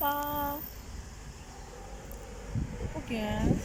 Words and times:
Merhaba. 0.00 0.56
Bugün 2.94 3.60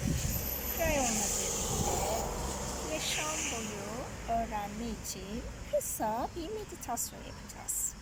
krayonla 0.78 1.25
birlikte 1.36 2.94
yaşam 2.94 3.36
boyu 3.52 4.06
öğrenme 4.29 4.85
için 4.85 5.43
kısa 5.72 6.30
bir 6.35 6.50
meditasyon 6.50 7.19
yapacağız. 7.19 7.93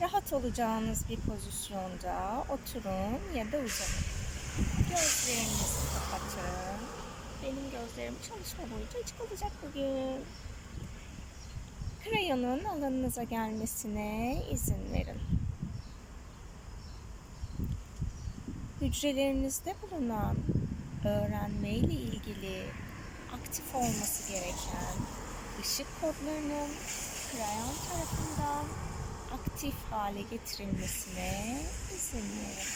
Rahat 0.00 0.32
olacağınız 0.32 1.08
bir 1.08 1.20
pozisyonda 1.20 2.44
oturun 2.48 3.36
ya 3.36 3.52
da 3.52 3.56
uzanın. 3.56 4.04
Gözlerinizi 4.90 5.86
kapatın. 5.94 6.80
Benim 7.42 7.70
gözlerim 7.70 8.14
çalışma 8.28 8.62
boyunca 8.62 8.98
açık 9.04 9.20
olacak 9.20 9.52
bugün. 9.66 10.24
Krayonun 12.04 12.64
alanınıza 12.64 13.22
gelmesine 13.22 14.42
izin 14.50 14.92
verin. 14.92 15.45
Hücrelerinizde 18.80 19.74
bulunan 19.82 20.36
öğrenme 21.04 21.70
ile 21.70 21.92
ilgili 21.92 22.62
aktif 23.32 23.74
olması 23.74 24.32
gereken 24.32 24.96
ışık 25.60 25.86
kodlarının 26.00 26.70
krayon 27.30 27.74
tarafından 27.88 28.64
aktif 29.32 29.74
hale 29.90 30.22
getirilmesine 30.22 31.60
izin 31.94 32.18
verin. 32.18 32.66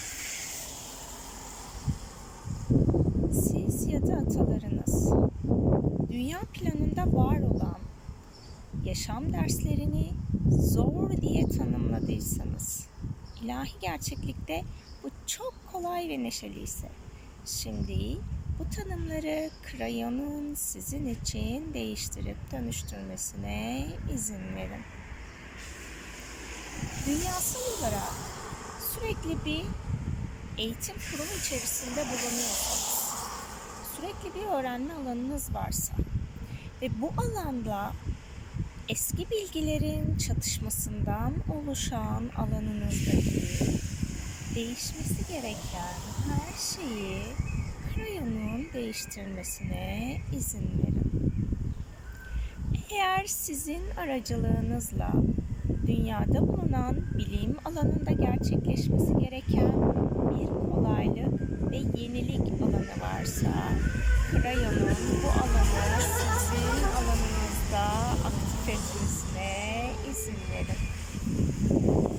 Siz 3.33 3.87
ya 3.87 4.07
da 4.07 4.15
atalarınız 4.15 5.13
dünya 6.11 6.41
planında 6.41 7.13
var 7.17 7.41
olan 7.41 7.79
yaşam 8.85 9.33
derslerini 9.33 10.13
zor 10.51 11.11
diye 11.11 11.49
tanımladıysanız, 11.49 12.87
ilahi 13.43 13.73
gerçeklikte 13.81 14.65
bu 15.03 15.09
çok 15.27 15.60
kolay 15.83 16.09
ve 16.09 16.23
neşeli 16.23 16.63
ise, 16.63 16.89
şimdi 17.47 18.17
bu 18.59 18.71
tanımları 18.71 19.51
krayonun 19.63 20.55
sizin 20.55 21.07
için 21.07 21.75
değiştirip 21.75 22.37
dönüştürmesine 22.53 23.87
izin 24.15 24.57
verin. 24.57 24.83
Dünyasal 27.07 27.61
olarak 27.79 28.13
sürekli 28.95 29.45
bir 29.45 29.65
eğitim 30.59 30.97
kurumu 31.11 31.31
içerisinde 31.41 32.01
bulunuyorsanız, 32.01 33.15
sürekli 33.97 34.41
bir 34.41 34.47
öğrenme 34.47 34.95
alanınız 34.95 35.55
varsa 35.55 35.95
ve 36.83 36.89
bu 37.01 37.13
alanda 37.17 37.93
eski 38.89 39.31
bilgilerin 39.31 40.19
çatışmasından 40.19 41.35
oluşan 41.49 42.31
alanınızdaki 42.37 43.90
değişmesi 44.55 45.33
gereken 45.33 45.97
her 46.29 46.59
şeyi 46.59 47.23
krayonun 47.95 48.67
değiştirmesine 48.73 50.17
izin 50.33 50.59
verin. 50.79 51.33
Eğer 52.91 53.27
sizin 53.27 53.83
aracılığınızla 53.97 55.13
dünyada 55.87 56.49
bulunan 56.49 56.97
bilim 57.19 57.57
alanında 57.65 58.11
gerçekleşmesi 58.11 59.19
gereken 59.19 59.73
bir 60.31 60.73
kolaylık 60.73 61.41
ve 61.71 61.77
yenilik 61.77 62.63
alanı 62.63 62.95
varsa 63.03 63.53
krayonun 64.31 64.97
bu 65.23 65.29
alanı 65.29 66.01
sizin 66.01 66.85
alanınızda 66.97 67.85
aktif 68.25 68.69
etmesine 68.69 69.91
izin 70.11 70.37
verin. 70.53 72.10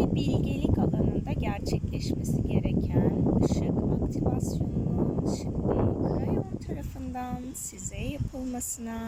Ve 0.00 0.14
bilgelik 0.14 0.78
alanında 0.78 1.32
gerçekleşmesi 1.32 2.42
gereken 2.42 3.12
ışık 3.44 4.02
aktivasyonunun 4.02 5.34
şimdi 5.36 5.62
krayon 6.08 6.56
tarafından 6.66 7.42
size 7.54 7.96
yapılmasına 7.96 8.98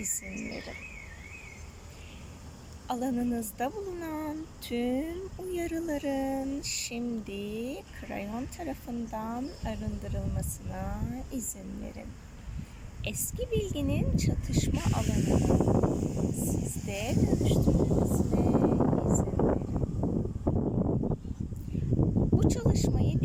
izin 0.00 0.48
verin. 0.50 0.78
Alanınızda 2.88 3.72
bulunan 3.72 4.36
tüm 4.60 5.16
uyarıların 5.38 6.62
şimdi 6.62 7.74
krayon 8.00 8.46
tarafından 8.56 9.44
arındırılmasına 9.64 11.00
izin 11.32 11.80
verin. 11.82 12.08
Eski 13.04 13.50
bilginin 13.50 14.16
çatışma 14.16 14.80
alanını 14.94 15.56
sizde 16.34 17.14
dönüştürmesine 17.16 18.40
izin 19.08 19.38
verin. 19.38 19.66
Bu 22.32 22.48
çalışmayı 22.48 23.20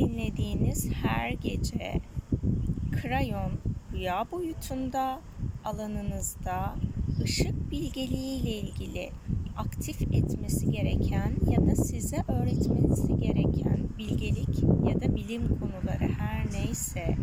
dinlediğiniz 0.72 1.04
her 1.04 1.30
gece 1.32 2.02
krayon 3.02 3.52
rüya 3.94 4.26
boyutunda 4.32 5.22
alanınızda 5.66 6.76
ışık 7.24 7.72
bilgeliği 7.72 8.42
ile 8.42 8.50
ilgili 8.50 9.12
aktif 9.58 10.02
etmesi 10.02 10.72
gereken 10.72 11.34
ya 11.50 11.68
da 11.68 11.76
size 11.76 12.24
öğretmesi 12.28 13.20
gereken 13.20 13.80
bilgelik 13.98 14.64
ya 14.90 15.02
da 15.02 15.16
bilim 15.16 15.60
konuları 15.60 16.14
her 16.20 16.52
neyse 16.52 17.16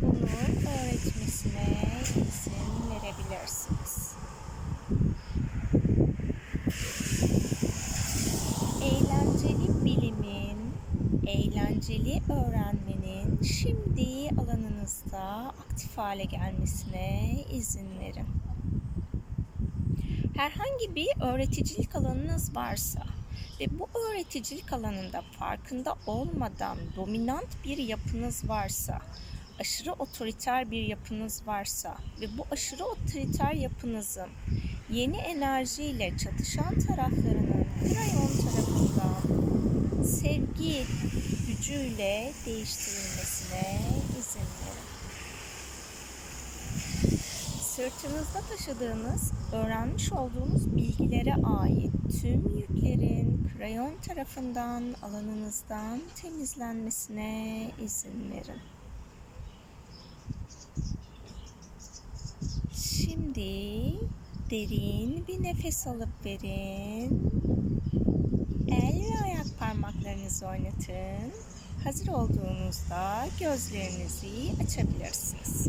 bunu 0.00 0.28
öğretmesine 0.68 1.78
izin 2.14 2.52
verebilirsiniz. 2.90 4.16
Eğlenceli 8.82 9.84
bilimin, 9.84 10.56
eğlenceli 11.76 12.22
öğrenmenin 12.32 13.42
şimdi 13.42 14.28
alanınızda 14.40 15.20
aktif 15.48 15.98
hale 15.98 16.24
gelmesine 16.24 17.44
izin 17.52 18.00
verin. 18.00 18.26
Herhangi 20.36 20.94
bir 20.94 21.08
öğreticilik 21.20 21.96
alanınız 21.96 22.56
varsa 22.56 23.02
ve 23.60 23.78
bu 23.78 23.88
öğreticilik 23.98 24.72
alanında 24.72 25.22
farkında 25.38 25.94
olmadan 26.06 26.78
dominant 26.96 27.64
bir 27.64 27.78
yapınız 27.78 28.48
varsa, 28.48 29.00
aşırı 29.60 29.92
otoriter 29.92 30.70
bir 30.70 30.82
yapınız 30.82 31.42
varsa 31.46 31.96
ve 32.20 32.38
bu 32.38 32.46
aşırı 32.50 32.84
otoriter 32.84 33.52
yapınızın 33.52 34.28
yeni 34.90 35.16
enerjiyle 35.16 36.18
çatışan 36.18 36.78
taraflarının 36.78 37.66
krayon 37.80 38.26
tarafından 38.26 39.75
sevgi 40.06 40.84
gücüyle 41.48 42.32
değiştirilmesine 42.46 43.80
izin 44.18 44.40
verin. 44.40 44.86
Sırtınızda 47.62 48.40
taşıdığınız, 48.50 49.32
öğrenmiş 49.52 50.12
olduğunuz 50.12 50.76
bilgilere 50.76 51.34
ait 51.34 51.92
tüm 52.20 52.58
yüklerin 52.58 53.50
krayon 53.56 53.92
tarafından 54.02 54.82
alanınızdan 55.02 56.00
temizlenmesine 56.22 57.70
izin 57.84 58.30
verin. 58.30 58.60
Şimdi 62.72 63.94
derin 64.50 65.24
bir 65.28 65.42
nefes 65.42 65.86
alıp 65.86 66.24
verin. 66.24 67.30
Parmaklarınızı 69.82 70.46
oynatın. 70.46 71.32
Hazır 71.84 72.08
olduğunuzda 72.08 73.26
gözlerinizi 73.40 74.62
açabilirsiniz. 74.64 75.68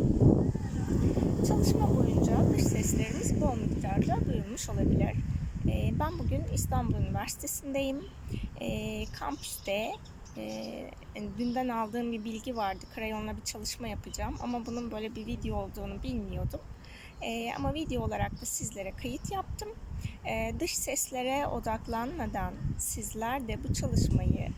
Çalışma 1.47 1.95
boyunca 1.97 2.53
dış 2.53 2.63
sesleriniz 2.63 3.41
bol 3.41 3.55
miktarda 3.55 4.25
duyulmuş 4.25 4.69
olabilir. 4.69 5.11
Ee, 5.67 5.93
ben 5.99 6.19
bugün 6.19 6.43
İstanbul 6.53 6.95
Üniversitesi'ndeyim. 6.95 8.05
Ee, 8.61 9.05
kampüste 9.19 9.91
e, 10.37 10.83
dünden 11.37 11.67
aldığım 11.67 12.11
bir 12.11 12.23
bilgi 12.23 12.55
vardı. 12.55 12.85
Krayonla 12.95 13.37
bir 13.37 13.43
çalışma 13.43 13.87
yapacağım 13.87 14.35
ama 14.41 14.65
bunun 14.65 14.91
böyle 14.91 15.15
bir 15.15 15.25
video 15.25 15.55
olduğunu 15.57 16.03
bilmiyordum. 16.03 16.61
Ee, 17.21 17.53
ama 17.57 17.73
video 17.73 18.03
olarak 18.03 18.41
da 18.41 18.45
sizlere 18.45 18.91
kayıt 18.91 19.31
yaptım. 19.31 19.69
Dış 20.59 20.77
seslere 20.77 21.47
odaklanmadan 21.47 22.53
sizler 22.77 23.47
de 23.47 23.57
bu 23.63 23.73
çalışmayı 23.73 24.49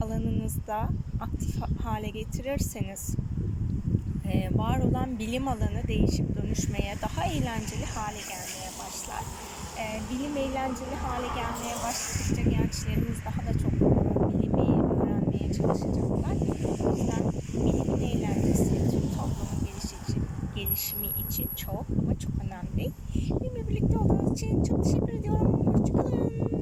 alanınızda 0.00 0.88
aktif 1.20 1.56
hale 1.84 2.08
getirirseniz 2.08 3.16
e, 4.32 4.58
var 4.58 4.78
olan 4.78 5.18
bilim 5.18 5.48
alanı 5.48 5.88
değişip 5.88 6.36
dönüşmeye, 6.36 6.94
daha 7.02 7.26
eğlenceli 7.26 7.84
hale 7.84 8.18
gelmeye 8.18 8.70
başlar. 8.80 9.22
E, 9.78 9.84
bilim 10.10 10.36
eğlenceli 10.36 10.94
hale 10.94 11.26
gelmeye 11.26 11.74
başladıkça 11.84 12.42
gençlerimiz 12.42 13.18
daha 13.24 13.46
da 13.46 13.58
çok 13.58 13.72
bilimi 14.32 14.82
öğrenmeye 14.92 15.52
çalışacaklar. 15.52 16.36
O 16.84 16.96
yüzden 16.96 17.32
bilimin 17.54 18.02
eğlencesi 18.08 18.90
tüm 18.90 19.00
toplumun 19.00 19.58
gelişimi 20.56 21.06
için 21.28 21.50
çok 21.56 21.84
ama 22.02 22.18
çok 22.18 22.32
önemli. 22.44 22.92
Benimle 23.40 23.68
birlikte 23.68 23.98
충치 24.38 24.46
충치 24.62 25.00
빌딩 25.00 25.32
충치 25.84 26.57